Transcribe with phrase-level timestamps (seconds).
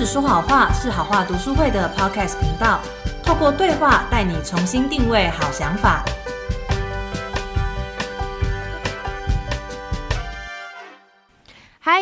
[0.00, 2.80] 只说好话是好话读书会的 Podcast 频道，
[3.22, 6.02] 透过对话带你重新定位好想法。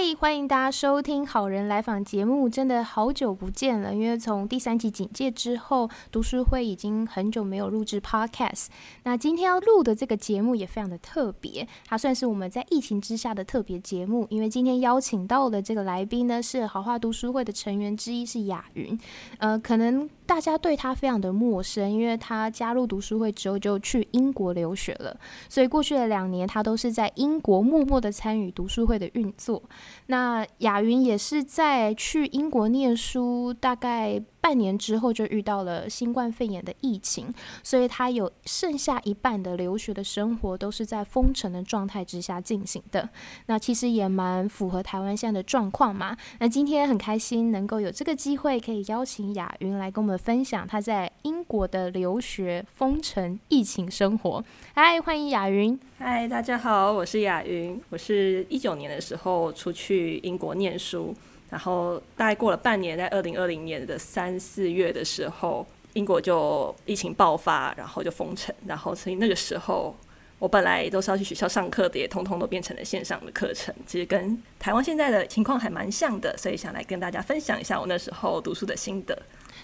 [0.00, 3.92] 嗨，欢迎大家收听《好人来访》节目，真的好久不见了。
[3.92, 8.66] 因为从第三集警戒之后，读书会已经很久没有录制 Podcast。
[9.02, 14.24] 那今天要录的这个节目也非常的特别，它算是我们在疫情之下的特别节目。
[14.30, 18.96] 因为今天邀请到的这个来宾呢，是好话读书会的成员之一，是雅云。
[19.38, 20.08] 呃，可能。
[20.28, 29.62] 大家对他非常的陌生，因为他加入读书会之后就去英国留学了，所以过去的两年他都是在英国默默的参与读书会的运作。
[30.06, 34.22] 那雅云也是在去英国念书，大概。
[34.40, 43.08] 半年之后就遇到了新冠肺炎的疫情，所以他有剩下一半的留学的生活都是在封城的状态之下进行的。
[43.46, 46.16] 那其实也蛮符合台湾现在的状况嘛。
[46.38, 54.44] 那今天很开心能够有这个机会，可以邀请雅云来跟我们分享他在英国的留学、封城、疫情生活。
[54.74, 55.78] 嗨，欢迎雅云。
[55.98, 57.80] 嗨，大家好，我是雅云。
[57.90, 61.14] 我是一九年的时候出去英国念书。
[61.50, 68.54] 然后大概过了半年，在二零二零年的三四月的时候，英国就疫情爆发，然后就封城。
[68.66, 69.96] 然后所以那个时候，
[70.38, 73.74] 我本来都是要去学校上课的，也通通都变成了线上的课程。
[73.86, 79.18] 其实跟台湾现在的情况还蛮像的，所以想来跟大家分享一下我那时候读书的心得。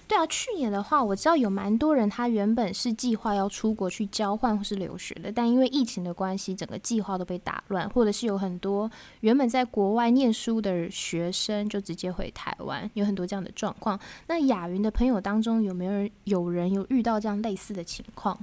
[0.07, 13.99] 对啊，去年的话，我知道有蛮多人，他原本是计划要出国去交换或是留学的，但因为疫情的关系，整个计划都被打乱，或者是有很多原本在国外念书的学生就直接回台湾，有很多这样的状况。
[14.27, 18.39] 那雅云的朋友当中，有没有人有人有遇到这样类似的情况？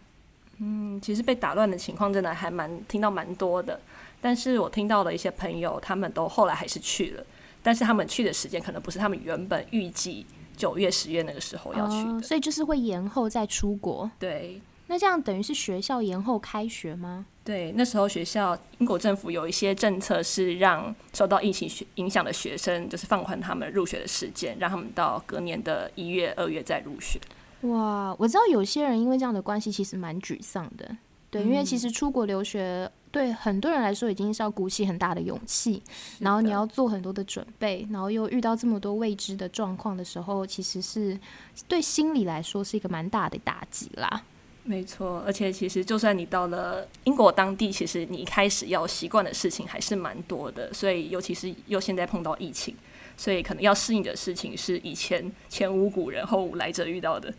[0.58, 3.80] 嗯，其实被打乱的情况真的还蛮听到蛮多的，
[4.20, 7.26] 但是我听到的一些朋友，他们都后来还是去了，
[7.64, 10.26] 但是他们去的时间可能不是他们原本预计。
[10.62, 14.12] 九月、十月那个时候要去的，所以就是会延后再出国。
[14.20, 17.26] 对，那这样等于是学校延后开学吗？
[17.44, 27.20] 对，那时候学校英国政府有一些政策是让受到疫情影响的学生，就是放宽他们入学的时间，让他们到隔年的一月、二月再入学。
[27.62, 30.96] 哇，我知道有些人因为这样的关系，其实蛮沮丧的。
[31.32, 35.84] 对，因为其实出国留学对很多人来说已经是要鼓起很大的勇气，
[36.20, 41.20] 然后你要做很多的准备，然后又遇到这么多未知的状况的时候，其实是
[41.68, 44.24] 对心理来说是一个蛮大的打击啦。
[44.64, 52.76] 没错，而且其实就算你到了英国当地，其实你一开始要习惯的事情还是蛮多的，所以尤其是又现在碰到疫情，
[53.18, 57.34] 所以可能要适应的事情是以前前无古人后无来者遇到的，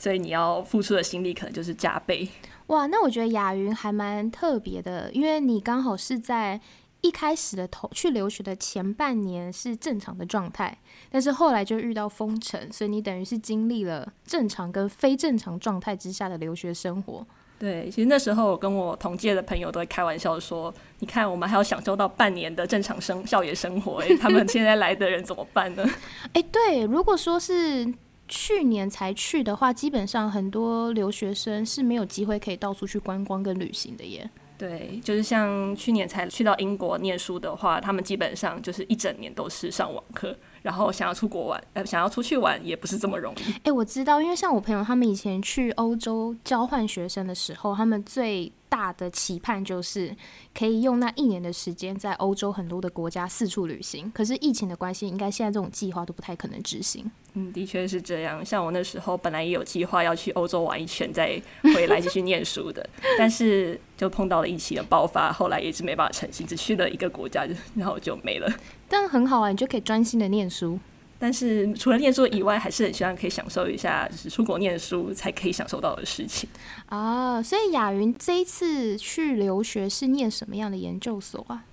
[0.00, 2.28] 所以你要付出的心力可能就是加倍。
[2.68, 6.58] 哇，那我觉得雅云还蛮特别的，因为你刚好是在
[7.02, 10.78] 一开始的头去留学的前半年是正常的状态，
[11.10, 17.26] 但是后来就遇到封城，所以你等于是经历了正常跟非正常状态之下的留学生活。
[17.58, 25.86] 对，其实那时候我跟我同届的朋友都会开玩笑说：“你看，我们还要享受到半年的正常生校园生活，哎，他们现在来的人怎么办呢？”
[26.32, 27.94] 哎，对，如果说是。
[28.28, 34.28] 去年才去的话，基本上很多留学生是没有机会可以到处去观光跟旅行的耶。
[34.56, 43.52] 对，就是像去年才去到英国念书的话，他们基本上就是一整年都是上网课，然后想要出国玩，呃，想要出去玩也不是这么容易。
[43.64, 50.12] 哎，我知道，因为像我朋友他们以前去欧洲交换学生的时候，他们最大的期盼就是
[50.52, 54.10] 可以用那一年的时间在欧洲很多的国家四处旅行。
[54.12, 57.08] 可是疫情的关系，应该现在这种计划都不太可能执行。
[57.34, 58.44] 嗯，的确是这样。
[58.44, 62.84] 像我那时候本来也有计划要去欧洲玩一圈，再回来继续念书的，
[63.16, 67.46] 但是就碰到了疫情的爆发，后来一直没办法成行，只去了一个国家，
[67.76, 68.52] 然后就没了。
[68.88, 70.80] 但很好啊，你就可以专心的念书。
[71.24, 76.46] 但是除了念书以外，还是很希望可以享受一下，就是出国念书才可以享受到的事情
[76.84, 77.42] 啊。
[77.42, 81.64] 所以雅云这一次去留学是念什么样的研究所啊？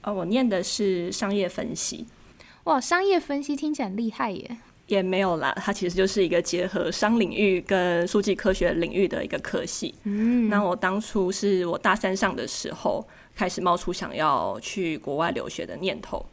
[0.00, 2.04] 啊，我念的是商业分析。
[2.64, 4.56] 哇，商业分析听起来很厉害耶！
[4.88, 9.94] 也没有啦，它其实就是一个结合商领域跟数据科学领域的一个科系。
[10.02, 13.06] 嗯，那我当初是我大三上的时候
[13.36, 16.26] 开始冒出想要去国外留学的念头。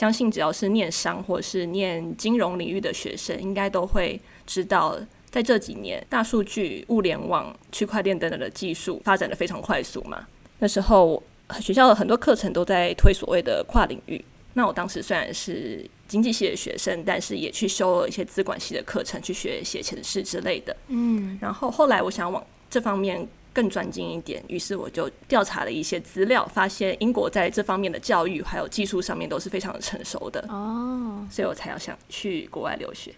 [0.00, 4.98] 相信只要是念商或是念金融领域的学生，应该都会知道，
[5.30, 10.26] 在这几年，大数据、物联网、区块链等等的技术发展的非常快速嘛。
[10.60, 11.22] 那时候
[11.60, 14.24] 学校的很多课程都在推所谓的跨领域。
[14.54, 20.74] 那我当时虽然是经济系的学生，但是也去修了一些资管系的课程，去学写程式之类的。
[20.88, 24.42] 嗯，然后后来我想往这方面更专精一点。
[24.48, 33.14] 于是我就调查了一些资料，发现英国在这方面的教育还有技术上面都是非常的成熟的哦，所以我才要想去国外留学。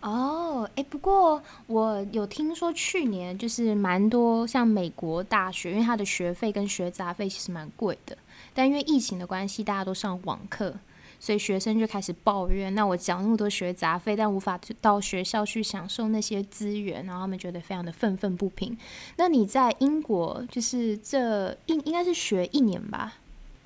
[0.00, 8.16] 哦，哎，不过我有听说去年就是蛮多像美国大学，因为它的学费跟学杂费其实蛮贵的，
[8.54, 10.72] 但因为疫情的关系，大家都上网课。
[11.20, 18.76] 所以学生就开始抱怨，那我缴那么多学杂费，但无法到学校去享受那些资源，然后他们觉得非常的愤愤不平。
[19.16, 23.14] 那你在英国就是这应应该是学一年吧？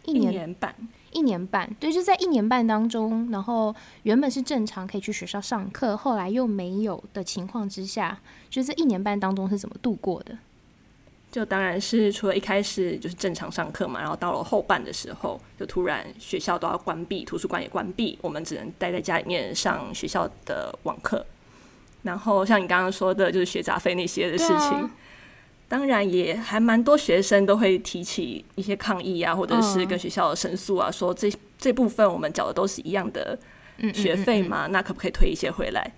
[0.05, 0.75] 一年半，
[1.13, 3.73] 一年半，对，就在一年半当中，然后
[4.03, 8.19] 原本是正常可以去学校上课，后来又没有的情况之下，
[8.51, 10.37] 就这一年半当中是怎么度过的？
[11.33, 21.25] 就当然是除了一开始就是正常上课嘛，然后到了后半的时候，就突然学校都要关闭，图书馆也关闭，我们只能待在家里面上学校的网课。
[22.03, 24.91] 然后像你刚刚说的，就是学杂费那些的事情，
[25.69, 33.39] 当然也还蛮多学生都会提起一些抗议啊，或者是跟学校申诉啊，说这这部分我们缴的都是一样的
[33.95, 35.93] 学费嘛，那可不可以退一些回来？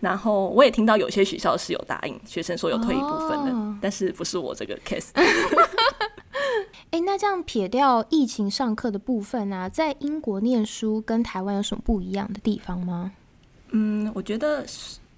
[0.00, 5.10] 然后我也听到有些学校是有答应学生说有退一部分的，但是不是我这个 case。
[6.90, 13.12] 哎，那这样撇掉疫情上课的部分啊，在英国念书跟台湾有什么不一样的地方吗？
[13.70, 14.64] 嗯，我觉得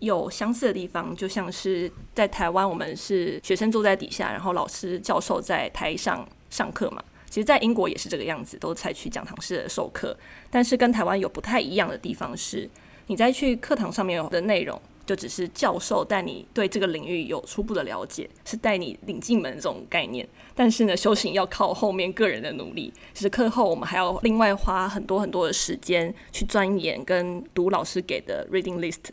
[0.00, 7.02] 有相似的地方，就像是在台湾，我们是学生坐在底下，然后老师教授在台上上课嘛。
[7.30, 10.14] 其实，在英国也是这个样子，都采取讲堂式的授课。
[10.50, 12.68] 但是跟台湾有不太一样的地方是。
[13.06, 20.26] 你在去课堂上面的内容，就只是教授带你对这个领域有初步的了解，是带你领进门这种概念。
[20.54, 22.92] 但是呢，修行要靠后面个人的努力。
[23.12, 29.10] 其实课后我们还要另外花很多很多的时间去钻研跟读老师给的 reading list，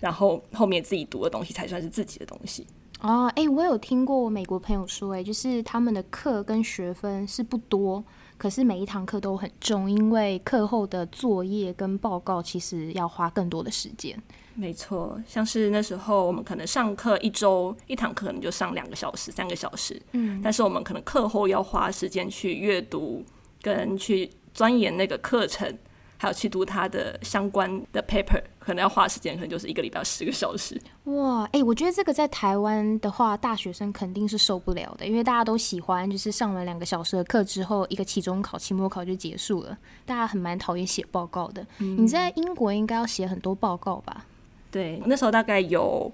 [0.00, 2.66] 然后后面自己读的东西才算是自己的东西。
[3.00, 8.04] 哦，哎，我有听过我美国朋友说，哎，就是他们的课跟学分是不多。
[8.42, 14.20] 可是每一堂课都很重，因为课后的作业跟报告其实要花更多的时间。
[14.56, 23.24] 没错，像是那时候我们可能上课一周一堂课可能就上两个小时、三个小时，嗯，但是我们可能课后要花时间去阅读
[23.60, 25.78] 跟去钻研那个课程。
[26.22, 30.80] 还有去读他的相关的 paper，可能要花时间，可能就是一个礼拜十个小时。
[31.06, 39.76] 哇，哎，我觉得这个在台湾的话，大学生肯定是受不了的，因为大家都喜欢，就是上完两个小时的课之后，一个期中考、期末考就结束了，
[40.06, 41.66] 大家很蛮讨厌写报告的。
[41.78, 44.24] 你在英国应该要写很多报告吧？
[44.70, 46.08] 对，那时候大概有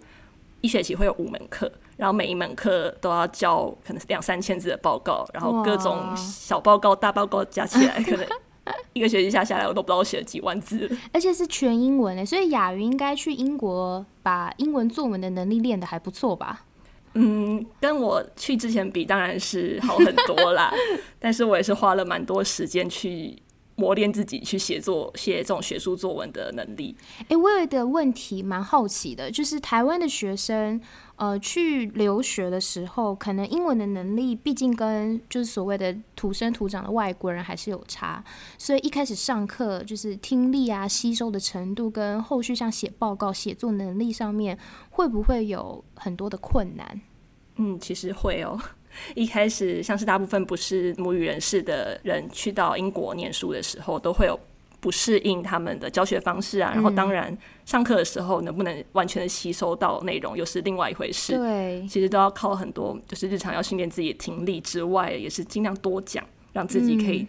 [0.63, 8.27] 一学期会有五门课，然后每一门课都要交可能两三千字的报告，然后各种小报告、大报告加起来可能。
[8.93, 16.65] 一个学期下下来，我都不知道我写了几万字， 而且是全英文诶，所以雅云应该去英国把英文作文的能力练得还不错吧？
[17.15, 20.73] 嗯，跟我去之前比，当然是好很多啦。
[21.19, 23.35] 但是我也是花了蛮多时间去
[23.79, 26.95] 磨练自己，去写作写这种学术作文的能力。
[27.29, 30.79] 哎，我有一个问题蛮好奇的，就是台湾的学生。
[31.19, 38.23] 呃，去留学的时候，可能英文的能力毕竟跟就是所谓的土生土长的外国人还是有差，
[38.57, 44.57] 所以一开始上课就是听力啊吸收的程度，跟后续像写报告、写作能力上面，
[44.91, 47.01] 会不会有很多的困难？
[47.57, 48.57] 嗯，其实会哦。
[49.15, 54.39] 一开始像是大部分不是母语人士的人去到英国念书的时候，都会有。
[54.81, 61.37] 不适应他们的教学方式啊，然后当然上课的时候能不能完全的吸收到内容又是另外一回事。
[61.37, 67.27] 对，其实都要靠很多，就是日常要训练自己的听力之外，也是尽量多讲，让自己可以。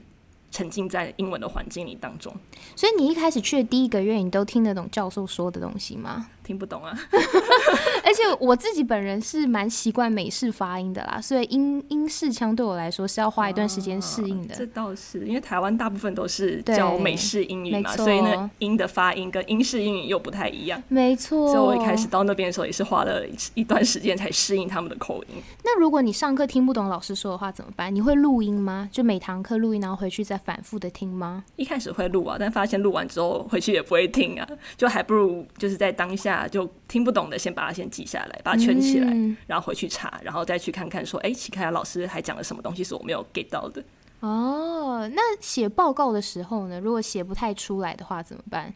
[0.52, 2.34] 沉浸在英文的环境里当中，
[2.76, 6.28] 所以你一开始去的第一个月，你都听得懂教授说的东西吗？
[6.50, 6.98] 听不懂啊！
[8.04, 14.56] 而且我自己本人是蛮习惯美式发音的啦，所以英英式腔对我来说是要花一段时间适应的。
[14.56, 20.82] 这倒是，因为台湾大部分都是教美式英语嘛，所以呢，英的发音跟英式英语又不太一样。
[20.88, 25.36] 没错，所以我一开始到那边的时候也是花了一段时间才适应他们的口音。
[25.64, 27.94] 那如果你上课听不懂老师说的话怎么办？
[27.94, 28.90] 你会录音吗？
[28.92, 30.40] 就每堂课录音，然后回去再。
[30.40, 31.44] 反复的听吗？
[31.58, 39.14] 一开始会录啊，但发现录完之后回去也不会听啊，就还不如就是在当下就听不懂的，先把它先记下来，把它圈起来，
[39.48, 43.84] 然后回去查，然后再去看看说，哎，奇凯老师还讲了什么东西是我没有 get 到的。
[44.20, 46.80] 哦，那写报告的时候呢？
[46.80, 48.74] 如果写不太出来的话怎么办？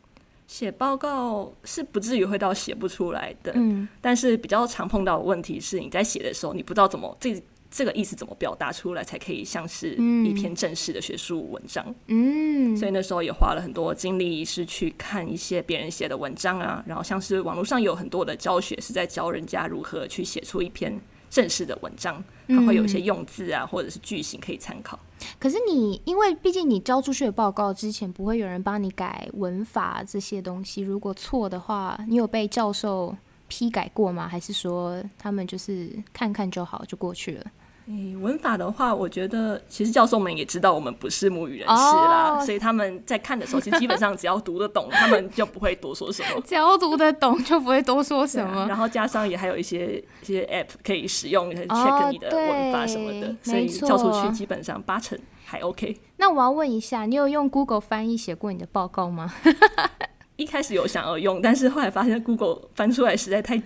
[0.48, 7.42] 写报告是不至于会到写不出来的，嗯，但是比较常碰到的问题是，你在写的时候，你不知道怎么这。
[7.76, 11.84] 这个意思怎么表达出来才可以像是一篇正式的学术文章？
[12.06, 21.02] 嗯，所以那时候也花了很多精力是去看一些别人写的文章啊，然后像是网络上有很多的教学是在教人家如何去写出一篇
[21.32, 25.00] 正式的文章，它会有一些用字啊，或者是句型可以参考。
[25.40, 30.84] 可是你，因为毕竟你交出去的报告之前，不会有人帮你改文法这些东西。
[30.84, 34.28] 如果错的话，你有被教授批改过吗？
[34.28, 37.52] 还是说他们就是看看就好就过去了？
[37.88, 46.42] 诶，文法的话，我觉得其实教授们也知道我们不是母语人士啦，所以他们在看的时候，其实基本上只要读得懂，他们就不会多说什么。
[46.48, 48.66] 只要读得懂，就不会多说什么。
[48.68, 55.98] 然后加上也还有一些一些 app 可以使用，check 你的文法什么的，所以交出去基本上八成还 OK。
[56.18, 59.34] 那我要问一下，你有用 Google 翻译写过你的报告吗？
[60.36, 63.62] 一开始有想要用，但是后来发现 Google 翻出来实在太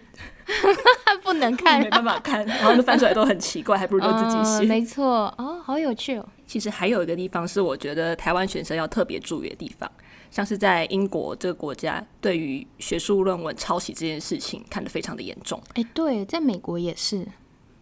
[1.23, 4.65] 不能看，没办法看，然后就翻出来都很奇怪，还不如 就自己写。
[4.65, 6.29] 没错，哦，好有趣哦。
[6.45, 9.89] 其实还有一个地方是我觉得台湾学生要特别注意的地方，
[10.29, 15.61] 像是在英国这个国家，对于学术论文抄袭这件事情看得非常的严重。
[15.75, 17.25] 哎，对，在美国也是。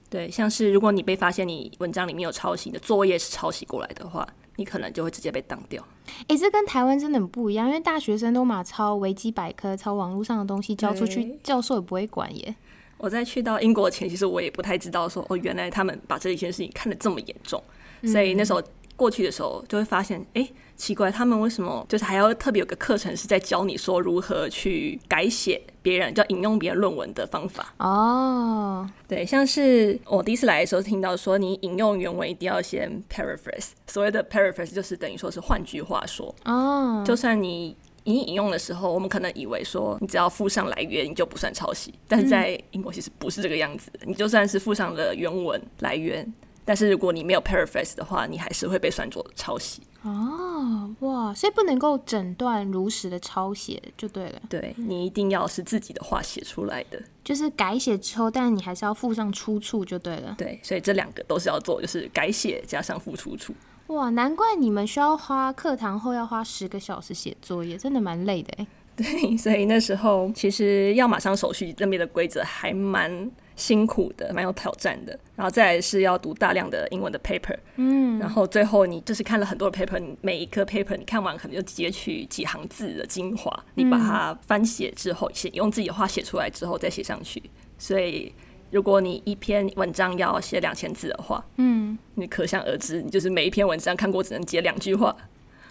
[0.10, 4.27] 对，像是如果你被发现你文章里面有抄袭，你的作业是抄袭过来的话。
[4.58, 5.86] 你可能就会直接被当掉。
[6.28, 12.56] 哎，这跟台湾真的很不一样，因为大学生都马抄维基百科、抄网络上的东西交出去，教授也不会管耶。
[12.98, 17.62] 我在去到英国前，其实我也不太知道说，哦，原来他们把这一件事情看得这么严重，
[18.06, 18.62] 所以那时候。
[18.96, 27.74] 过去的时候就会发现，哎，奇怪，他们为什么就是还要特别有个课程是在教你说如何去改写别人，叫引用别人论文的方法？
[27.78, 36.34] 哦，对，像是我第一次来的时候听到说，你引用原文一定要先 paraphrase，所谓的 paraphrase 就是等于说是换句话说。
[36.46, 37.75] 哦，就算你
[38.06, 46.34] 你引用的时候，我们可能以为说你只要附上来源，你就不算抄袭，但是在英国其实不是这个样子，你就算是附上了原文来源。
[46.66, 49.84] 但是如果你没有 paraphrase 的话，你还是会被算作抄袭。
[50.02, 54.42] 哦，哇，所以不能够诊断如实的抄写就对了。
[54.50, 60.36] 对你一定要是自己的话写出来的，就是改写之后，但是你还是要附上出处就对了。
[60.38, 63.54] 对，所以这两个都是要做，就是改写加上附出处。
[63.88, 68.68] 哇，难怪你们需要花课堂后要花十个小时写作业，真的蛮累的哎。
[68.96, 73.32] 对，所以那时候其实要马上手续那边的规则还蛮。
[73.56, 75.18] 辛苦的，蛮有挑战的。
[75.36, 87.42] 然后再来是要读大量的英文的 paper，嗯，然后最后你就是看了很多的 paper，你每一个 paper 你看完可能就截取几行字的精华，你把它翻写之后，写用自己的话写出来之后再写上去。
[87.78, 88.34] 所以
[88.72, 95.16] 如果你一篇文章要写两千字的话，嗯，你可想而知，你就是每一篇文章看过只能截两句话，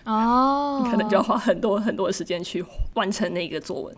[0.04, 2.64] 哦，你可能就要花很多很多的时间去
[2.94, 3.96] 完成那个作文。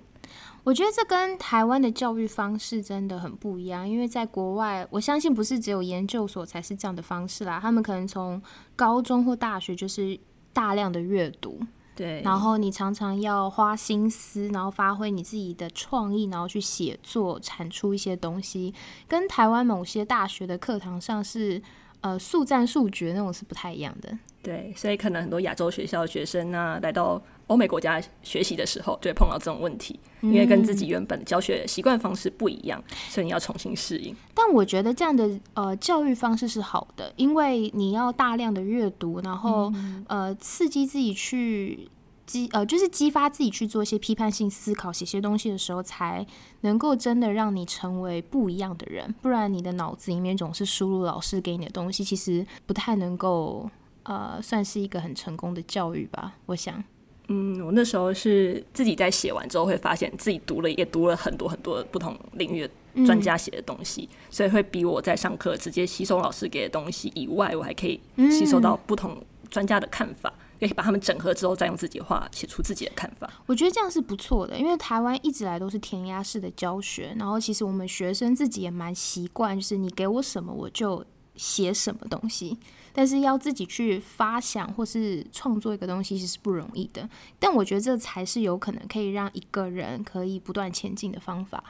[0.67, 7.61] 我觉得这跟台湾的教育方式真的很不一样，因为在国外，我相信不是只有研究所才是这样的方式啦。
[7.63, 8.43] 他们可能从
[8.75, 10.19] 高中或大学就是
[10.53, 11.61] 大量的阅读，
[11.95, 18.75] 对，然后你常常要花心思，然后发挥你自己的创意，然后去写作，产出一些东西，
[19.07, 21.63] 跟台湾某些大学的课堂上是
[22.07, 24.17] 呃速战速决那种是不太一样的。
[24.43, 34.15] 对，所以可能很多亚洲学校的学生呢，来到欧美国家学习的时候，就会碰到这种问题，因为跟自己原本的教学习惯方式不一样，所以你要重新适应。
[34.33, 39.73] 但我觉得这样的呃教育方式是好的，因为你要大量的阅读，然后
[40.07, 41.89] 呃刺激自己去
[42.27, 46.27] 激呃就是激发自己去做一些批判性思考，写些东西的时候，才
[46.63, 49.15] 能够真的让你成为不一样的人。
[49.23, 53.71] 不然你的脑子里面总是输入老师给你的东西，其实不太能够。
[54.09, 56.81] 呃，算是一个很成功的教育吧，我想。
[57.27, 73.31] 嗯，我那时候是自己在写完之后，会发现自己读了也读了很多很多不同领域的专家写的东西，所以会比我在上课直接吸收老师给的东西以外，我还可以吸收到不同专家的看法，可以把他们整合之后，再用自己的话写出自己的看法。
[73.47, 82.59] 我觉得这样是不错的，因为台湾一直来都是填鸭式的教学，然后其实我们学生自己也蛮习惯，就是你给我什么我就写什么东西。
[82.99, 87.07] 但是要自己去发想或是创作一个东西，其实是不容易的。
[87.39, 91.63] 但我觉得这才是有可能可以让一个人可以不断前进的方法。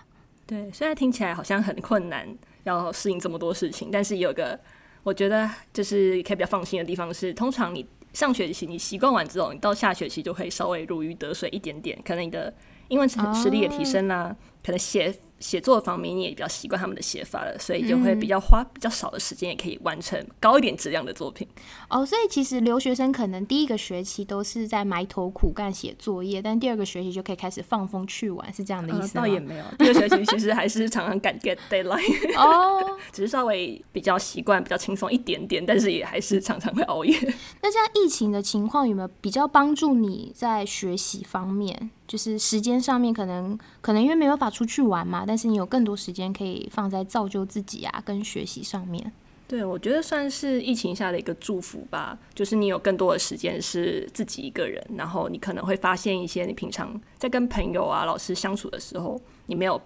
[0.46, 2.28] 对，虽然听起来好像很困难，
[2.62, 4.56] 要适应这么多事情，但是有个
[5.02, 7.84] 我觉得就是可以比较放心的地方是，通常你
[8.16, 12.50] 上学期你习惯完之后，你到下学期就会稍微如鱼得水一点点，可能你的
[12.88, 15.14] 英文实力也提升啦，可能写。
[15.38, 21.46] 写作方面你也比较习惯他们的写法了，所以就会比较花比较少的时间，也可以完成高一点质量的作品。
[21.88, 29.22] 哦，所以其实留学生可能第一个学期都是在埋头苦干写作业，但第二个学期就可以开始放风去玩，是这样的意思吗？
[29.22, 32.38] 倒也没有，第二学期其实还是常常赶 get deadline。
[32.38, 37.14] 哦， 只是稍微比较习惯，比较轻松一点点，但是也还是常常会熬夜。
[37.62, 41.90] 那这样疫情的情况有没有比较帮助你在学习方面？
[42.06, 45.24] 就是时间上面可能可能因为没办法出去玩嘛。
[45.26, 49.12] 但是你有更多时间可以放在造就自己啊跟学习上面。
[49.48, 59.80] 对，我觉得算是疫情下的一个祝福吧，就是你有更多的时间是自己一个人，然后你可能会发现一些你平常在跟朋友啊、老师相处的时候，你没有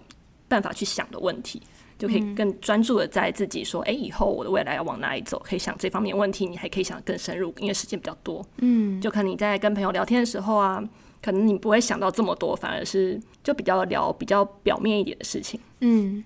[0.47, 1.61] 办法去想的问题，
[1.99, 8.43] 就可以更专注的在自己说，哎，以后我的未来要往哪里走，可以想这方面问题，你还可以想更深入，因为时间比较多。
[8.57, 10.83] 嗯，就可能你在跟朋友聊天的时候啊，
[11.21, 15.59] 可能你不会想到这么多，反而是就比较聊比较表面一点的事情。
[15.81, 16.23] 嗯。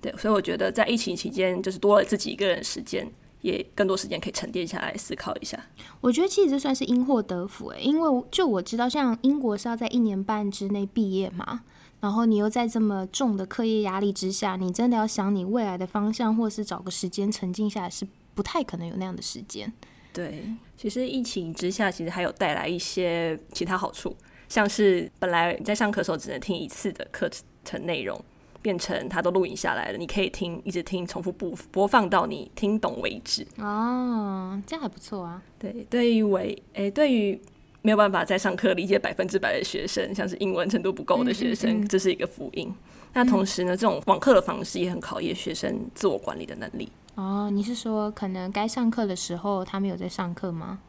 [0.00, 3.04] 对，所以我觉得在疫情期间，就是多了自己一个人时间，
[3.42, 5.58] 也更多时间可以沉淀下来思考一下。
[6.00, 11.62] 我觉得其实这算是因祸得福诶，因为就我知道，像英国是要在一年半之内毕业嘛，
[11.98, 19.72] 然后你又在这么重的课业压力之下，你真的要想你未来的方向，或是找个时间沉静下来，是不太可能有那样的时间。
[20.12, 20.44] 对，
[20.76, 24.16] 其实疫情之下，其实还有带来一些其他好处，
[24.48, 27.30] 像是本来你在上课的时候只能听一次的课
[27.64, 28.20] 程内容。
[28.60, 33.46] 变成它都录影下来了，你可以听，一直听，重复播播放到你听懂为止。
[33.56, 35.40] 哦，这样还不错啊。
[35.60, 37.40] 对，对于为诶，对于
[37.82, 42.74] 没有办法在上课理解百分之百的学生，像是英文程度不够的学生，这是一个福音。
[43.12, 46.90] 那同时呢，这种网课的方式也很考验学生自我管理的能力。
[47.14, 50.80] 哦，你是说可能该上课的时候他们有在上课吗？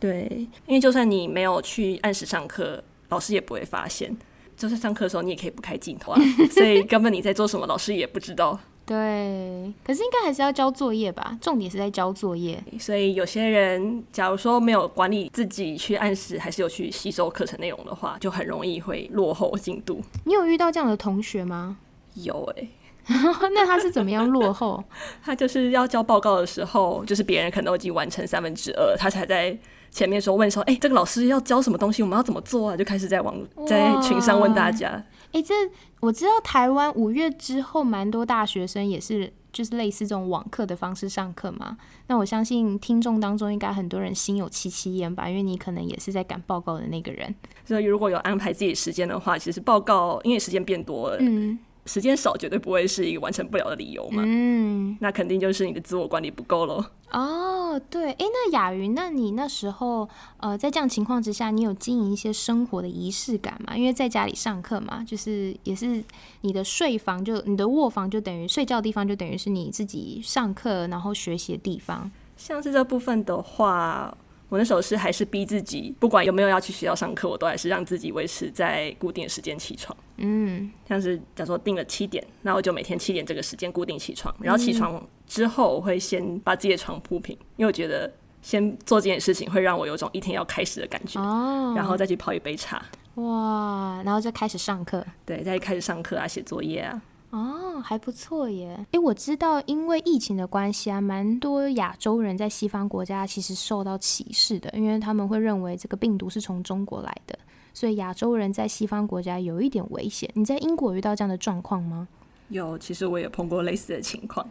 [0.00, 4.16] 对，因为就算你没有去按时上课，老师也不会发现。
[4.56, 8.58] 就是上课的时候，你也可以不开镜头啊， 所以根本你在做什么，老师也不知道。
[8.84, 11.36] 对，可是应该还是要交作业吧？
[11.40, 12.62] 重点是在交作业。
[12.78, 20.00] 所以有些人，假如说没有管理自己去按时，还是有去吸收课程内容的话，就很容易会落后进度。
[20.24, 21.78] 你有遇到这样的同学吗？
[22.14, 22.68] 有哎，
[23.54, 24.82] 那他是怎么样落后？
[25.24, 29.58] 他就是要交报告的时候，就是别人可能已经完成三分之二，他才在。
[29.92, 32.02] 前面说问说，哎，这个老师要教什么东西？
[32.02, 32.76] 我们要怎么做啊？
[32.76, 35.04] 就开始在网在群上问大家。
[35.32, 35.54] 哎，这
[36.00, 41.76] 我知道，台湾五月之后，蛮多大学生也是就是类似这种网课的方式上课嘛。
[42.06, 47.34] 那我相信听众当中应该很多人心有戚戚焉吧，因为你可能也是在赶报告的那个人。
[47.64, 51.58] 所以如果有安排自己时间的话，其实报告因为时间变多了，嗯。
[51.84, 54.22] 时间少绝对不会是一个完成不了的理由嘛？
[54.24, 56.84] 嗯，那肯定就是你的自我管理不够喽。
[57.10, 63.76] 哦，对，哎，那雅云，那你那时候呃，在这样情况之下，你有经营一些生活的仪式感吗？
[63.76, 66.02] 因为在家里上课嘛，就是也是
[66.42, 72.10] 你的睡房，就你的卧房，就等于睡觉的地方，就等于是你自己上课然后学习的地方。
[72.36, 74.16] 像是这部分的话。
[74.52, 79.96] 我那时候是还是逼自己，不管有没有要去学校上课，我都还是让自己维持在固定的时间起床。
[80.18, 84.34] 嗯，像是假如说定了七点，那我就每天七点这个时间固定起床。
[84.38, 88.12] 然后起床之后，我会先把自己的床铺平，因为我觉得
[88.42, 91.18] 先做这件事情会让我有种一天要开始的感觉。
[91.18, 92.84] 哦，然后再去泡一杯茶。
[93.14, 95.02] 哇，然后再开始上课。
[95.24, 97.00] 对，再开始上课啊，写作业啊。
[97.32, 98.86] 哦，还不错耶！
[98.90, 107.38] 诶，我知道，因为疫情的关系啊，蛮多亚洲人在西方国家其实受到歧视的，因为他们会认为这个病毒是从中国来的，
[107.72, 110.30] 所以亚洲人在西方国家有一点危险。
[110.34, 112.06] 你在英国遇到这样的状况吗？
[112.52, 114.46] 有，其实我也碰过类似的情况，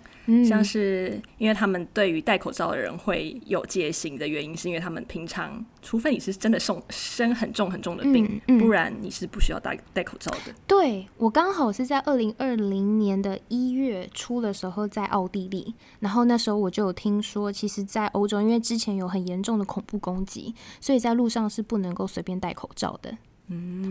[0.47, 10.53] 像是因为他们对于戴口罩的人会有戒心的原因，是因为他们平常，除非你是真的生生很重很重的病，不然你是不需要戴戴口罩的。
[10.67, 23.15] 对我刚好是在二零二零年的一月初的时候在奥地利，然后那时候我就有听说，其实，在欧洲，因为之前有很严重的恐怖攻击，所以在路上是不能够随便戴口罩的。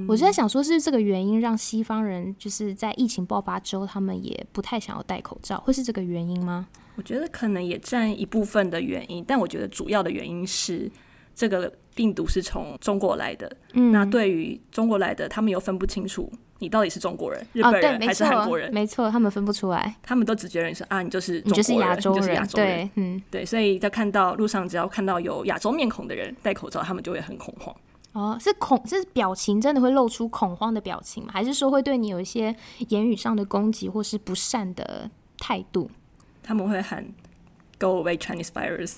[0.09, 6.67] 我就在想，说是这个原因让西方人就是在疫情爆发之后，他们也不太想要戴口罩，会是这个原因吗？
[6.97, 10.91] 我觉得可能也占一部分的原因，但我觉得主要的原因是
[11.35, 13.51] 这个病毒是从中国来的。
[13.73, 27.75] 嗯，那对于中国来的，他们又分不清楚你到底是中国人、日本人还是韩国人，没错，他们分不出来，他们都只觉得你是啊，你就是你就是亚洲 人，对，嗯，对，所以在看到路上只要看到有亚洲面孔的人戴口罩，他们就会很恐慌。
[28.13, 31.31] 哦，是恐是表情真的会露出恐慌的表情吗？
[31.33, 32.55] 还是说会对你有一些
[32.89, 35.89] 言语上的攻击或是不善的态度？
[36.43, 37.07] 他们会喊
[37.79, 38.97] “Go away, Chinese virus”。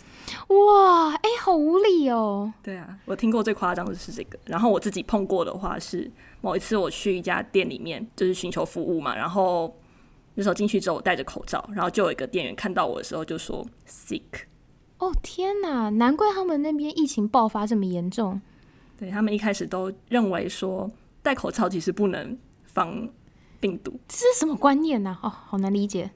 [0.49, 2.53] 哇，哎，好无理哦。
[2.63, 4.39] 对啊，我听过最夸张的是这个。
[4.47, 9.15] 然后我自己碰过的话是，某一次我去一家店里面，就是寻求服务嘛。
[9.15, 9.77] 然后
[10.37, 14.23] 那时候进去之后，我戴着口罩，然后就有一个店员看到我的时候就说 “sick”。
[14.97, 18.41] 哦天哪，难怪他们那边疫情爆发这么严重。
[19.03, 20.89] 对他们一开始都认为说
[21.25, 23.09] 戴口罩其实不能防
[23.59, 25.19] 病毒，这是什么观念呢？
[25.23, 26.09] 哦，好难理解。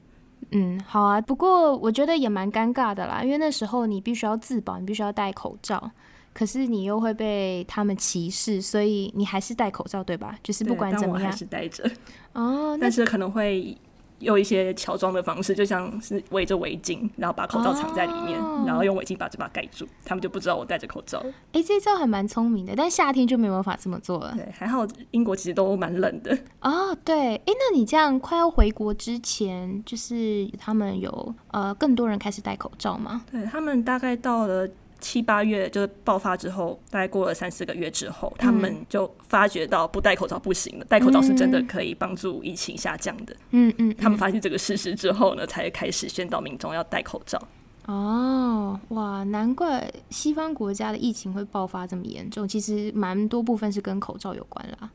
[0.52, 5.90] 嗯，好啊，不过我觉得也蛮尴尬的啦，因为那时候你必须要自保，你必须要戴口罩。
[6.32, 10.38] 可是你又会被他们歧视，所以你还是戴口罩，对吧？
[10.44, 11.90] 就是不管怎么样，还是戴着。
[12.34, 13.76] 哦， 但是可能会。
[14.20, 21.22] 用一些乔装的方式，就像是围着围巾，然后把口罩藏在里面，然后用围巾把嘴巴盖住，他们就不知道我戴着口罩。
[21.52, 24.34] 哎，这招还蛮聪明的，但夏天就没有办法这么做了。
[24.36, 26.36] 对，还好英国其实都蛮冷的。
[26.60, 33.24] 哦，对，哎，那你这样快要回国之前，就是他们有呃更多人开始戴口罩吗？
[33.30, 34.68] 对他们大概到了。
[34.98, 43.36] 七八月就是爆发之后，大概过了三四个月之后，他们就发觉到不戴口罩不行了，戴口罩是真的可以帮助疫情下降的。
[43.50, 47.40] 嗯嗯，他们发现这个事实之后呢，才开始宣导民众要戴口罩。
[47.86, 54.90] 哦，哇，难怪西方国家的疫情会爆发这么严重，其实蛮多部分是跟口罩有关啦。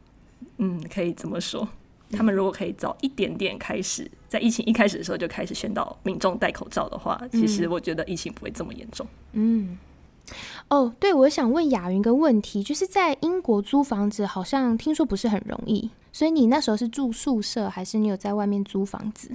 [0.57, 1.67] 嗯，可以这么说。
[2.11, 9.07] 他们如果可以早一点点开始，在疫情一开始的时候就开始宣导民众戴口罩的话，其实我觉得疫情不会这么严重。
[9.31, 9.77] 嗯。
[10.69, 19.29] 哦，对，我想问雅云一个问题，就是在英国租房子，好像听说不是很容易，所以你那时候是住宿舍，还是你有在外面租房子？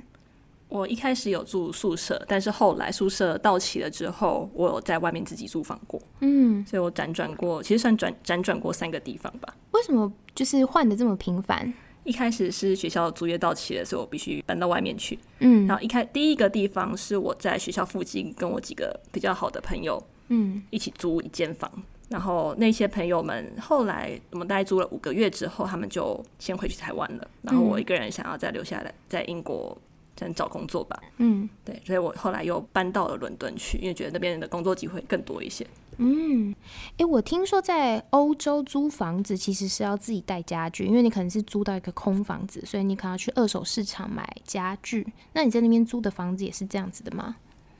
[0.68, 6.00] 我一开始有住宿舍，但是后来宿舍到期了之后，我有在外面自己租房过。
[6.20, 9.54] 嗯，所以我辗转过，其实算转辗转过三个地方吧。
[9.70, 11.72] 为什么就是换的这么频繁？
[12.02, 15.16] 一开始是学校租约到期了，所以我必须搬到外面去。
[15.38, 20.02] 嗯，然后一开第一个地方是我在学校附近跟我几个比较好的朋友。
[20.28, 21.70] 嗯，一起租一间房，
[22.08, 27.28] 然后那些朋友们后来我们大概租了五个月之后，他们就先回去台湾了。
[27.42, 29.76] 然后我一个人想要再留下来，在英国
[30.18, 31.00] 先找工作吧。
[31.18, 35.66] 嗯，对，所以我后来又搬到了伦敦去，因为觉得那边的工作机会更多一些。
[35.98, 36.54] 嗯，
[36.98, 45.06] 哎，我听说在欧洲租房子其实是要自己带家具，因为你可能是租到一个空房子，所以你可能要去二手市场买家具。
[45.32, 47.36] 那你在那边租的房子也是这样子的吗？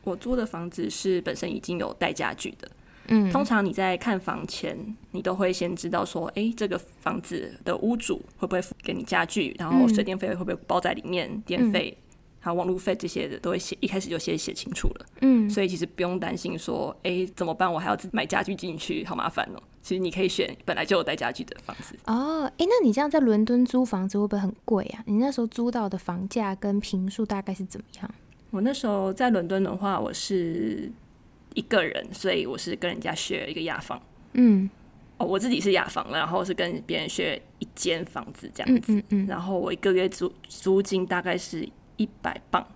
[0.06, 2.70] 我租的房子是本身已经有带家具的，
[3.08, 4.78] 嗯，通常你在看房前，
[5.10, 11.98] 你都会先知道说，哎，这个房子的屋主会不会给你家具，然后水电费会不会包在里面，电费
[12.38, 17.70] 还有网路费这些的都会写，一开始就先写清楚了，嗯，所以其实不用担心说，哎，怎么办？
[17.72, 19.62] 我还要买家具进去，好麻烦哦。
[19.82, 21.96] 其实你可以选本来就有带家具的房子。
[22.06, 25.02] 哦，哎，那你这样在伦敦租房子会不会很贵啊？
[25.06, 28.14] 你那时候租到的房价跟平数大概是怎么样？
[28.56, 30.90] 我那时候在伦敦的话，我是
[31.52, 34.00] 一个人，所以我是跟人家 share 一个雅房。
[34.32, 34.68] 嗯，
[35.18, 38.94] 哦，我自己是雅房然后是跟别人 share 一间房子这样子。
[38.94, 42.66] 嗯嗯然后我一个月租租金大概是一百磅，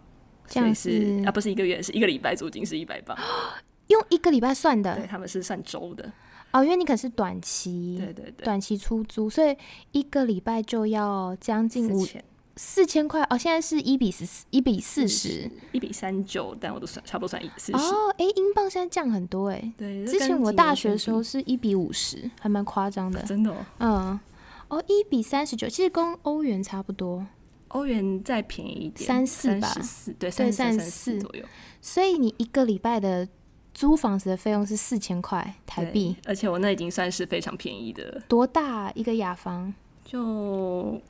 [0.46, 3.16] 所以是啊，不是一个月，是一个礼拜租金是一百磅。
[3.88, 4.94] 用一个礼拜算的？
[4.96, 6.12] 对，他们是算周的。
[6.52, 9.56] 哦，因为你可是短期，对对对，短期出租，所以
[9.92, 12.22] 一个礼拜就要将近五千。
[12.56, 17.78] 四千块哦，现在是一比四一比四十，一比三九，但我都算差不多算一四十。
[17.78, 19.72] 哦，哎，英镑现在降很多哎。
[19.78, 23.22] 对，之前我大学的时候是一比五十，还蛮夸张的。
[23.22, 23.50] 真的？
[23.50, 23.56] 哦。
[23.78, 24.20] 嗯，
[24.68, 27.26] 哦，一比三十九，其实跟欧元差不多。
[27.68, 31.44] 欧元再便宜一点，三四吧，四对，三三四左右。
[31.80, 33.26] 所以你一个礼拜的
[33.72, 38.20] 租房子的费用是四千块台币，而且我那已经算是非常便宜的。
[38.28, 39.72] 多大一个雅房？
[40.04, 41.00] 就。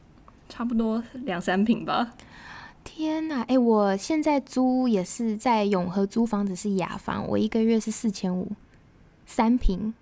[0.51, 2.13] 差不多两三平吧。
[2.85, 8.53] 天呐，哎，我现在租也是在永和租房子是雅房，我一个月是四千五，
[9.25, 9.95] 三平。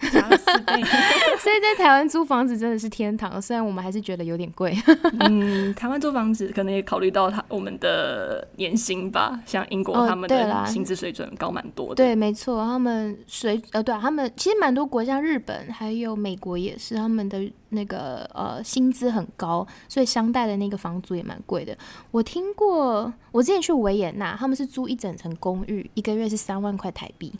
[0.04, 4.76] 所以在台湾租房子真的是天堂，虽然我们还是觉得有点贵。
[5.20, 11.94] 嗯，台湾租房子可能也考虑到他我们的年薪吧，像英国他们的薪资水准高蛮多的。
[11.94, 21.76] 对，没错，他们水呃，对，他们其实蛮多国家，日本还有美国也是，他们的那个呃薪资很高，所以相带的那个房租也蛮贵的。
[22.10, 27.32] 我听过，我之前去维也纳，他们是租一整层公寓，一个月是三万块台币。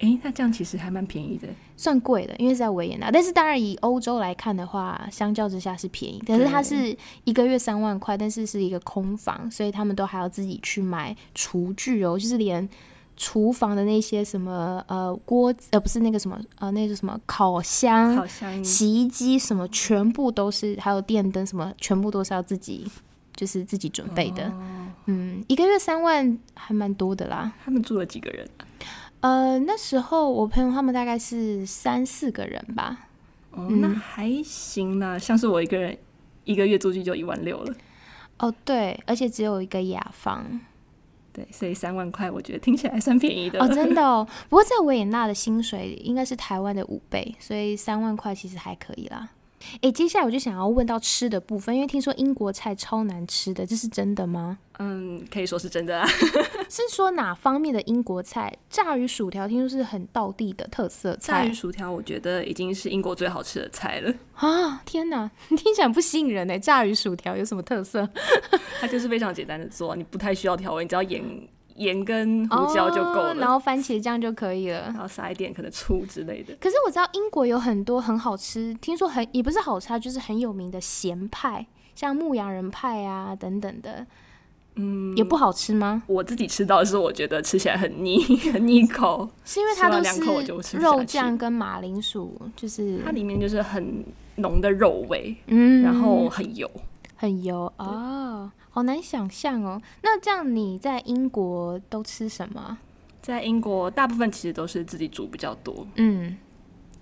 [0.00, 3.10] 哎，那这样其实还蛮便宜的，算贵的，因为是在维也纳。
[3.10, 6.22] 但是当然以欧洲来看的话，相较之下是便宜。
[6.26, 12.68] 可是它是一个月三万块，但是是一个空房，所以他们都还要自己去买厨具哦，就是连
[13.16, 22.86] 厨房的那些什么呃锅呃不是那个什么呃那个什么烤箱、烤箱、洗衣机什么，全部都是还有电灯什么，全部都是要自己
[23.34, 24.52] 就是自己准备的。
[25.06, 27.52] 嗯，一个月三万还蛮多的啦。
[27.64, 28.48] 他们住了几个人？
[29.20, 33.06] 呃，那时候我朋友他们大概是三四个人吧。
[33.50, 35.96] 哦，那还行啦，像是我一个人，
[36.44, 37.74] 一个月租金就一万六了。
[38.38, 40.60] 哦，对，而且只有一个雅房。
[41.32, 43.60] 对，所以三万块，我觉得听起来算便宜的。
[43.60, 44.26] 哦，真的哦。
[44.48, 49.28] 不过在维也纳的薪水应该是台湾的五倍，所以三万块其实还可以啦。
[49.82, 54.58] 哎，接下来我就想要问到吃的部分，因为听说英国菜超难吃的，这是真的吗？
[54.78, 56.08] 嗯，可以说是真的啊。
[56.68, 58.52] 是说哪方面的英国菜？
[58.68, 61.42] 炸鱼薯条听说是很道地的特色菜。
[61.42, 64.82] 炸鱼薯条，我觉得已经是英国最好吃的菜了啊！
[64.84, 66.58] 天哪， 听起来不吸引人呢。
[66.58, 68.08] 炸鱼薯条有什么特色？
[68.80, 71.22] 它就是非常简单的做，你不太需要调味，你只要盐、
[71.76, 76.54] 盐跟胡椒就够了，然后番茄酱就可以了，然后撒一点可能醋之类的。
[76.60, 84.06] 可是我知道英国有很多很好吃，听说很也不是好吃，就是很有名的咸派，像牧羊人派啊等等的。
[84.80, 86.02] 嗯，也不好吃吗？
[86.06, 88.18] 我自己吃到的是，我觉得吃起来很腻，
[88.52, 89.28] 很腻口。
[89.44, 90.02] 是因为它都
[90.62, 94.04] 是肉酱跟马铃薯，就是它里面就是很
[94.36, 96.70] 浓的肉味，嗯，然后很油，
[97.16, 99.82] 很油啊，好难想象哦。
[100.02, 102.78] 那这样你在英国都吃什么？
[103.20, 106.36] 在英国大部分其实都是自己煮比较多，嗯，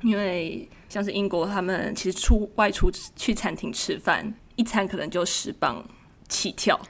[0.02, 5.84] 因为像是英国他们其实出外出去餐厅吃饭，一餐可能就十磅
[6.26, 6.80] 起跳。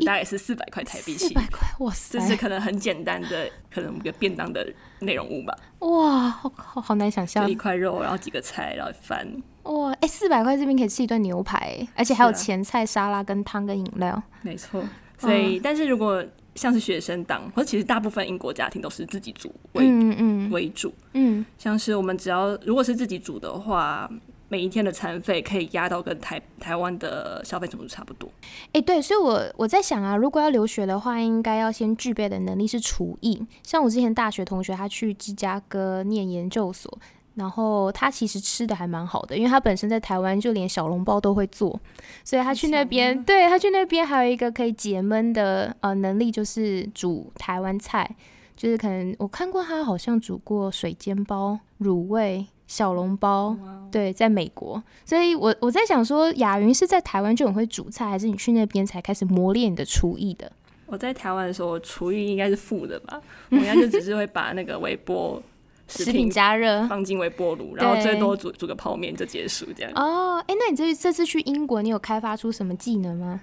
[0.00, 2.18] 大概是四百块台币起，四百块，哇塞！
[2.18, 4.66] 这是可能很简单的，可能一个便当的
[5.00, 5.54] 内容物吧。
[5.80, 9.26] 哇，好好好难想象，一块肉，然后几个菜，然后饭。
[9.64, 14.22] 哇，哎，四百块这边可以吃一顿牛排，而且还有前菜、沙拉跟汤跟饮料。
[14.40, 14.82] 没错，
[15.18, 16.24] 所以但是如果
[16.54, 20.92] 像是学生党，或者其实大部分英国家庭都是自己煮为嗯嗯为主。
[21.12, 24.10] 嗯，像是我们只要如果是自己煮的话。
[24.52, 28.28] 每一天的餐费可以压到跟台台湾的消费程度差不多。
[28.74, 33.42] 哎，对，所以我我在想啊，如果要留学的话，应该要先具备的能力是厨艺。
[33.62, 36.98] 像我之前大学同学，他去芝加哥念研究所，
[37.36, 41.80] 然后他其实吃的还蛮好的，因为他本身在台湾就连小笼包都会做，
[42.22, 48.14] 所以他去那边，对他去那边还有一个可以解闷的呃能力，就是煮台湾菜，
[48.54, 52.46] 就是可能我看过他好像煮过水煎包、卤味。
[52.72, 53.54] 小笼包，
[53.90, 60.50] 对，在美国，所以我我在想说，雅云是在台湾就很会煮菜，还是你去那边才开始磨练你的厨艺的？
[60.86, 65.42] 我在台湾的时候，厨艺应该是负的吧，我应该就只是会把那个微波
[65.86, 69.92] 食品加热，放进微波炉，然后最多煮煮个泡面就结束这样。
[69.94, 73.42] 哦，哎，那你这这次去英国，你有开发出什么技能吗？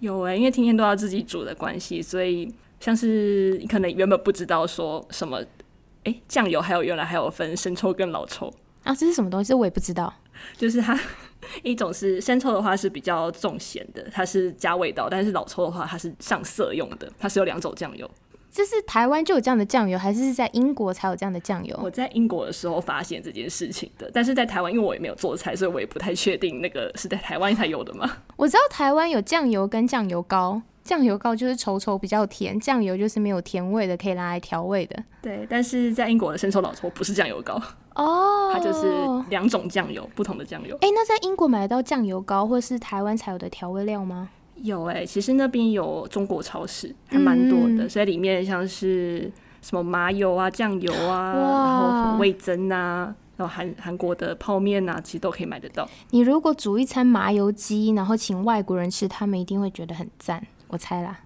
[0.00, 5.42] 有哎，因为天天都要自己煮的关系，所以像是你可能原本不知道说什么，
[6.04, 8.52] 哎，酱油还有原来还有分生抽跟老抽。
[8.86, 9.52] 啊，这是什么东西？
[9.52, 10.12] 我也不知道。
[10.56, 10.98] 就是它
[11.62, 17.10] 一种是生抽的话是比较重咸的，它是加味道；但是老抽的话，它是上色用的。
[17.18, 18.08] 它是有两种酱油。
[18.50, 21.78] 这是台湾就有这样的酱油，还是是在英国才有这样的酱油？
[21.82, 28.10] 我在英国的时候发现这件事情的，但是在台湾，因为我也没有做菜，所以我也不太确定那个是在台湾才有的吗？
[28.36, 30.62] 我知道台湾有酱油跟酱油膏。
[30.82, 34.96] 酱油膏就是稠稠比较甜，酱油就是没有甜味的，可以拿来调味的。
[35.20, 37.60] 对，但是在英国的生抽老抽不是酱油膏
[37.96, 38.86] 哦，它就是
[39.28, 40.76] 两种酱油，不同的酱油。
[40.76, 44.28] 哎，那在英国买得到酱油膏，或是台湾才有的调味料吗？
[44.62, 49.30] 有哎，其实那边有中国超市，还蛮多的，所以里面像是
[49.62, 55.88] 什么麻油啊、酱油啊，然后味增啊，然后韩韩国的泡面啊，其实都可以买得到。
[56.10, 60.42] 你如果煮一餐麻油鸡，然后请外国人吃，他们一定会觉得很赞。
[60.68, 61.20] 我猜啦，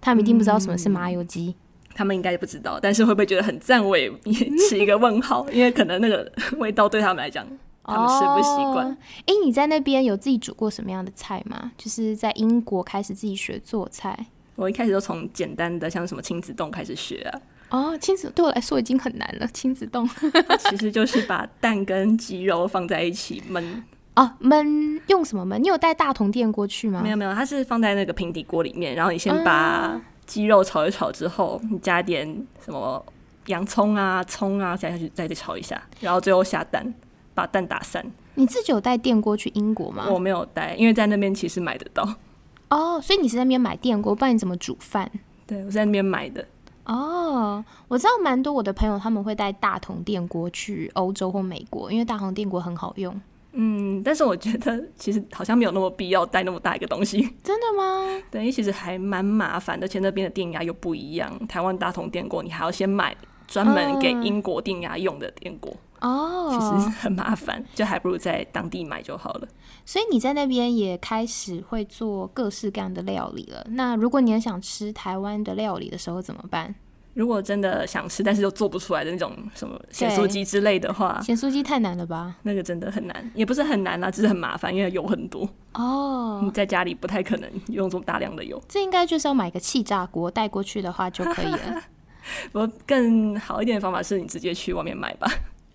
[0.00, 1.54] 他们一定不知道什么是麻油鸡，
[1.94, 3.84] 他们应该不知道，但是会不会觉得很赞？
[3.84, 4.10] 我也
[4.70, 7.46] 是 一个问号，因为可能那个 味道对他们来讲，
[7.88, 8.96] 他们吃不习惯。
[9.26, 11.72] 哎，你在那边有自己煮过什么样的菜吗？
[11.76, 14.26] 就是在英国开始自己学做菜。
[14.54, 17.40] 我一开始都从简单的像什么亲子冻开始学啊。
[17.70, 19.46] 哦，亲子对我来说已经很难了。
[19.48, 20.08] 亲子冻
[20.70, 23.64] 其实就是把蛋跟鸡肉放在一起焖。
[24.16, 25.58] 哦，焖用什么焖？
[25.58, 27.00] 你有带大铜电锅去吗？
[27.02, 32.26] 没有没有，它是放在那个平底锅里面，然后你先把鸡肉炒一炒之后，你加点
[32.64, 33.04] 什么
[33.46, 36.92] 洋葱啊、葱啊加下去，再再炒一下，然后最后下蛋，
[37.38, 38.04] 把蛋打散。
[38.34, 40.08] 你自己有带电锅去英国吗？
[40.10, 42.02] 我没有带，因为在那边其实买得到。
[42.68, 45.08] 哦，所以你是在那边买电锅，不然你怎么煮饭？
[45.46, 46.44] 对，我在那边买的。
[46.84, 53.20] 哦，我知道蛮多我的朋友他们会带大同电锅去欧洲或美国，因为大同电锅很好用。
[53.52, 57.20] 嗯，但是我觉得其实好像没有那么必要带那么大一个东西。
[57.44, 58.22] 真的吗？
[58.32, 61.32] 等于其实还蛮麻烦的，而且那边的电压又不一样。
[61.46, 65.72] 台湾大同电锅，你还要先买专门给英国电压用的电锅。
[66.00, 69.48] 哦，其实很麻烦，就还不如在当地买就好了。
[69.84, 73.64] 所以你在那边也开始会做各式各样的料理了。
[73.70, 76.74] 那如果你很想吃台湾的料理的时候怎么办？
[77.14, 82.36] 如果真的想吃，但是又做不出来的那种什么咸酥鸡之类的话，咸酥鸡太难了吧？
[82.42, 86.40] 那个真的很难，也不是很难啦，只是很麻烦，因为油很多哦。
[86.44, 91.82] 你在家里不太可能用这么大量的油，这应该就是要买个气炸锅带过去的话就可以了。
[92.52, 95.28] 不过更好一点的方法是你直接去外面买吧。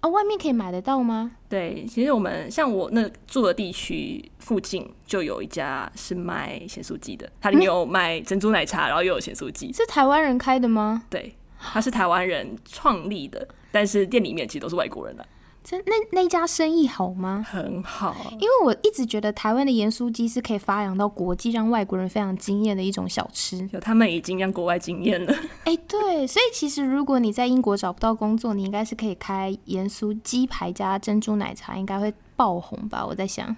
[0.03, 1.31] 哦，外面可以买得到吗？
[1.47, 9.71] 对，其实我们像我那住的地区附近就有一家是卖咸酥鸡的，它里面有卖珍珠奶茶，然后又有咸酥鸡。
[9.71, 11.03] 是台湾人开的吗？
[11.09, 15.25] 对，它是台湾人创立的，但是店里面其实都是外国人的。
[15.63, 17.45] 这那那家生意好吗？
[17.49, 23.67] 很好，因为我一直觉得台湾的盐酥鸡是可以发扬到国际，让外国人非常惊艳的一种小吃。
[23.71, 25.33] 有他们已经让国外惊艳了。
[25.63, 33.05] 哎，对，所以其实如果你在英国找不到工作，你应该是可以开盐酥鸡排加珍珠奶茶，应该会爆红吧？
[33.05, 33.55] 我在想，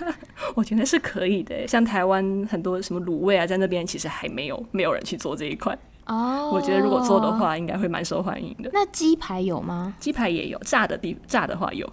[0.54, 1.66] 我觉得是可以的。
[1.66, 5.76] 像台湾很多什么卤味啊，在那边其实还没有没有人去做这一块。
[6.06, 8.70] 哦，我觉得如果做的话，应该会蛮受欢迎的。
[8.72, 9.94] 那鸡排有吗？
[9.98, 11.90] 鸡排也有，炸的地炸的话有。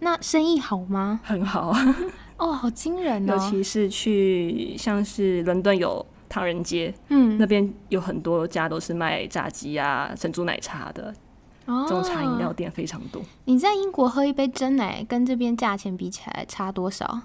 [0.00, 1.20] 那生意好吗？
[1.24, 1.72] 很好。
[2.38, 3.32] 哦，好惊人哦！
[3.32, 11.14] 尤其是去像是伦敦有唐人街，嗯，那边有很多家都是卖炸鸡啊、珍珠奶茶的，
[11.64, 13.22] 这种茶饮料店非常多。
[13.46, 17.22] 你在英国喝一杯真奶，跟这边价钱比起来差多少？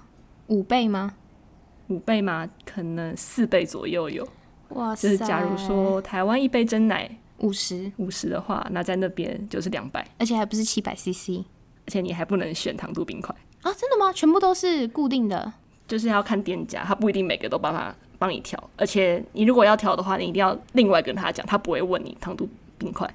[0.48, 1.14] 五倍吗？
[1.90, 2.48] 五倍吗？
[2.66, 4.26] 可能四倍左右有。
[4.76, 11.44] 哇就是假如说台湾一杯真奶五十五十的话，那在那边就是两百，而且还不是七百 CC，
[11.86, 13.74] 而且你还不能选糖度冰块啊？
[13.74, 14.14] 真的吗？
[14.14, 15.52] 全部都是固定的？
[15.88, 23.12] 就是要看店家，他不一定每个都帮他帮你调，而且你如果要调的话，你一定要另外跟他讲，他不会问你糖度冰块。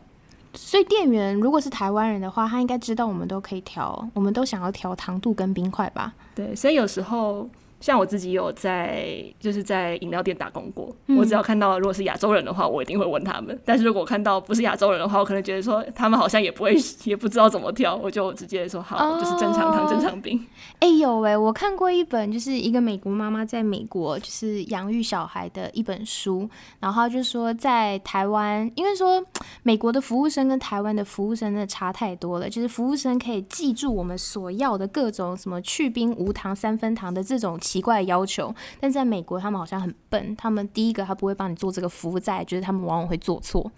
[0.54, 6.12] 所以店员如果是台湾人的话，他应该知道我们都可以调，我们都想要调糖度跟冰块吧？
[6.34, 7.48] 对，所以有时候。
[7.80, 10.94] 像我自己有在，就是在饮料店打工过。
[11.16, 13.56] 我只要看到如果是亚洲人的话，我一定会问他们。
[13.64, 20.42] 但是如果看到不是亚洲人的话，我可能觉得说他们好像也不会，也不知道怎么挑，我就直接说好，就是正常糖、正常冰。
[20.80, 26.48] 哎有哎，我看过一本，就是一个美国妈妈在美国就是养育小孩的一本书，
[26.80, 29.22] 然后就说在台湾，因为说
[29.62, 37.58] 美国的服务生跟台湾的服务生真的差太多了，就是服务生可以记住我们所要的各种什么去冰、无糖、三分糖的这种。
[37.66, 40.36] 奇怪的要求，但在美国他们好像很笨。
[40.36, 43.70] 他们第一个他不会帮你做这个服务，在就是他们往往会做错。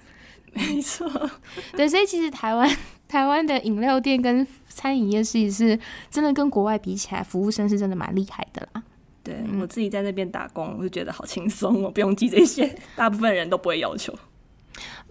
[0.53, 1.11] 没错，
[1.73, 2.71] 对，所以其实台湾
[3.09, 5.79] 台湾的饮料店跟餐饮业是是
[6.11, 8.83] 真的跟国外比起来，服务生是真的蛮厉害的啦。
[9.23, 14.15] 对我自己在那边打工，我就觉得好轻松，我不用记这些，大部分人都不会要求。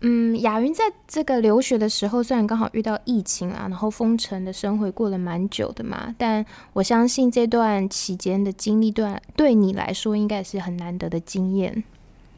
[0.02, 11.84] 嗯，雅云在这个留学的时候，虽然刚好遇到疫情啊，然后封城的生活过了蛮久的嘛，但我相信这段期间的经历，对对你来说应该是很难得的经验。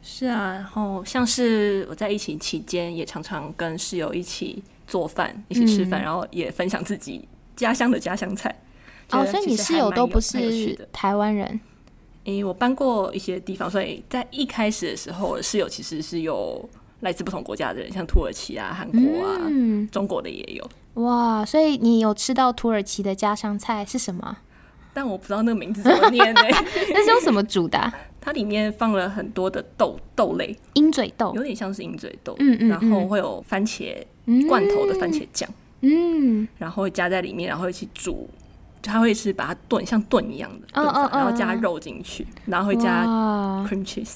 [0.02, 8.58] 是啊，然后像是我在疫情期间，也常常跟室友一起做饭，一起吃饭，然后也分享自己家乡的家乡菜。
[9.12, 11.60] 哦，所以你室友都不是台湾人？
[12.24, 16.70] 诶，我搬过一些地方，所以在一开始的时候，室友其实是有。
[17.02, 19.38] 来自不同国家的人，像土耳其啊、韩国啊、
[19.92, 20.70] 中国的也有。
[21.04, 24.38] 哇，所以你有吃到土耳其的家乡菜是什么？
[24.94, 26.42] 但我不知道那个名字怎么念呢？
[26.94, 27.94] 那是用什么煮的？
[28.20, 32.36] 它里面放了很多的豆豆类，鹰嘴豆，有点像是鹰嘴豆。
[32.40, 32.68] 嗯嗯。
[32.70, 33.96] 然后会有番茄
[34.48, 35.50] 罐头的番茄酱，
[35.82, 38.30] 嗯，然后会加在里面，然后一起煮。
[38.82, 43.06] 它会是把它炖像炖一样的炖法，然后加肉进去，然后会加
[43.68, 44.14] cream cheese。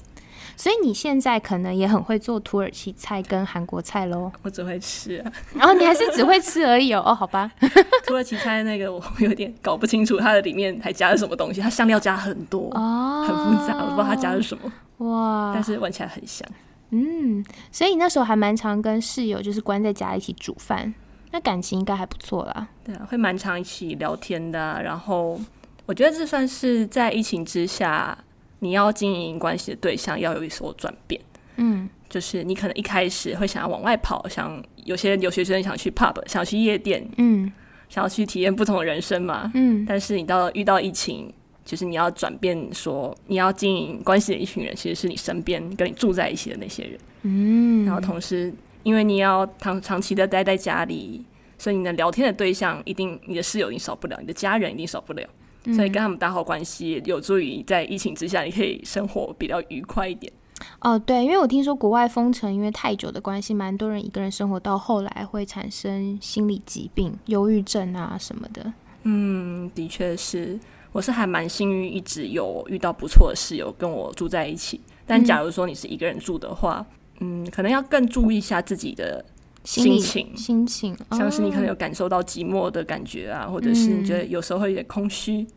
[0.55, 4.31] 所以你现在可能也很会做土耳其菜跟韩国菜喽？
[4.41, 5.23] 我只会吃，
[5.55, 7.03] 然后你还是只会吃而已哦。
[7.05, 7.51] 哦，好吧。
[8.05, 11.59] 土耳其菜那个我有点搞不清楚，它的里面还加了什么东西？
[11.59, 14.71] 它香料加很多，哦，很复杂，我不知道它加了什么。
[14.99, 15.51] 哇！
[15.53, 16.47] 但是闻起来很香。
[16.91, 20.93] 嗯，所以你那时候还蛮常跟室友就是关在家一起煮饭，
[21.31, 22.67] 那感情应该还不错啦。
[22.85, 24.81] 对啊，会蛮常一起聊天的。
[24.83, 25.39] 然后
[25.87, 28.17] 我觉得这算是在疫情之下。
[28.63, 31.19] 你要经营关系的对象要有一所转变，
[31.57, 37.51] 嗯，就是你可能一开始会想要往外跑，想有些留学生想去 pub，想去夜店，嗯，
[37.89, 41.29] 想要去体验不同的人生嘛，嗯，但是你到遇到疫情，
[41.65, 51.25] 就是你要转变，说你要经营关系的一群人，其实是你身边跟你住在一起的那些人，嗯，然后同时因为你要长长期的待在家里，
[51.57, 55.27] 所以你的聊天的对象一定你的室友一定少不了，你的家人一定少不了。
[55.65, 60.31] 所以跟他们打好关系，有助于在疫情之下，你可以生活比较愉快一点。
[60.79, 68.73] 哦，对，因为我听说国外封城，因为太久的关系，蛮多人一个人生活到后来会产生心理疾病、忧郁症啊什么的。
[69.03, 70.59] 嗯，的确是，
[70.91, 74.81] 我是还蛮幸运，一直有遇到不错的室友跟我住在一起。
[75.05, 76.85] 但假如说你是一个人住的话，
[77.19, 79.23] 嗯，可能要更注意一下自己的。
[79.65, 85.47] 心情，心情，像是你可能有感受到寂寞的感觉啊，或者是你觉得有时候会有点空虚，嗯，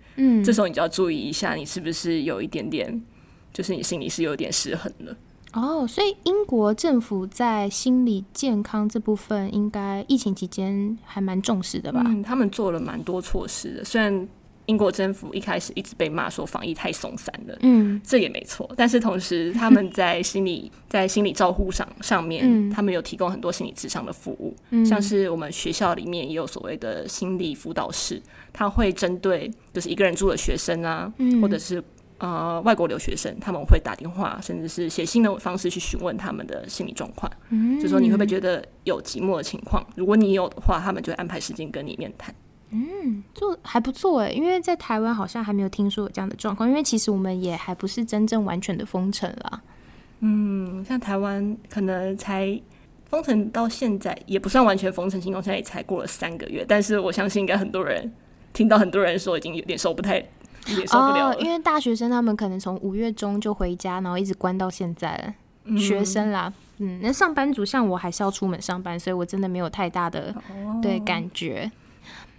[0.45, 3.03] 这时候你就要注意一下，你是不是有一点点，
[3.53, 5.17] 就是你心里是有点失衡了。
[5.53, 12.03] 哦，所以英国政府在心理健康这部分，应该疫情期间还蛮重视的吧？
[12.05, 13.85] 嗯，他们做了蛮多措施的。
[13.85, 14.29] 虽然
[14.67, 18.69] 英国政府一开始一直被骂说防疫太松散了，嗯，这也没错。
[18.77, 24.55] 但是同时，他们在心理 在心理照护上上面，他们有提供很多心理智商的服务，
[24.85, 28.21] 像是我们学校里面也有所谓的心理辅导室，
[28.53, 31.83] 他会针对就是一个人住的学生啊，或者是。
[32.19, 37.31] 呃，外国留学生他们会打电话，甚至是写信的方式去询问他们的心理状况，
[37.79, 39.87] 就说你会不会觉得有寂寞的情况？
[39.97, 42.35] 如果你有的话，他们就会安排时间跟你面谈。
[42.71, 49.63] 嗯，做还不错哎，因为在台湾好像还没有听说有这样的状况，因为其实我们也还不是真正完全的封城了。
[50.21, 52.61] 嗯，像台湾可能才
[53.09, 58.13] 封城到现在也不算完全封城情况，现在也才过了三个月，但是我相信应该很多人
[58.53, 60.25] 听到很多人说已经有点受不太。
[60.67, 65.35] 也受不了，因为大学生他们可能从五月中就回家，然后一直关到现在。
[65.79, 70.35] 学生啦，嗯，那上班族像我还是要出门上班，所以我真的没有太大的
[70.83, 71.71] 对感觉。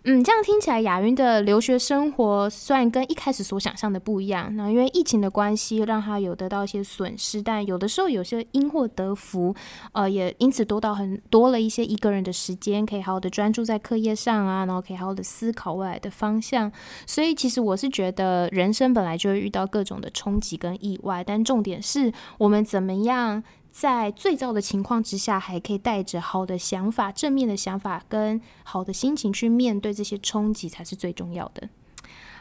[0.10, 9.54] 嗯，这样听起来，亚云的留学生活虽然跟一开始所想象的不一样，那因为疫情的关系，让他有得到一些损失，但有的时候有些因祸得福，
[9.92, 16.72] 呃，也因此多到很多了一些一个人的时间，可以好好的专注在课业上啊，然后可以好好的思考未来的方向。
[17.06, 23.44] 所以，其实我是觉得，人生本来就会遇到各种的冲击跟意外，但重点是我们怎么样。
[23.80, 31.70] 在最糟的情况之下，还可以带着好的想法、正面的想法跟好的心情去面对这些冲击，才是最重要的。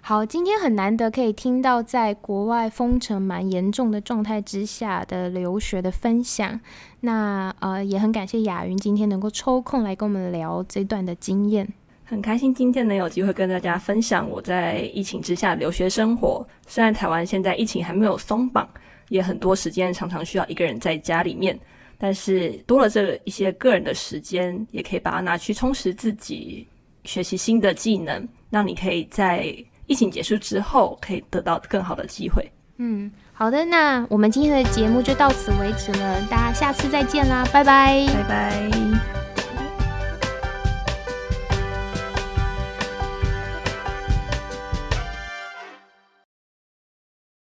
[0.00, 6.58] 好，今天很难得可以听到在国外封城蛮严重的状态之下的留学的分享。
[7.00, 11.70] 那呃，也很感谢雅云今天能够抽空来跟我们聊这段的经验。
[12.06, 16.46] 很开心今天能有机会跟大家分享我在疫情之下留学生活。
[16.66, 18.66] 虽然台湾现在疫情还没有松绑。
[19.08, 21.58] 也很多时间常常需要一个人在家里面，
[21.98, 26.66] 但是多了这一些个人的时间，也可以把它拿去充实自己，
[27.04, 29.54] 学习新的技能，让你可以在
[29.86, 32.44] 疫情结束之后可以得到更好的机会。
[32.78, 39.25] 嗯，好的，那我们今天的节目就到此为止了，大家下次再见啦，拜拜，拜拜。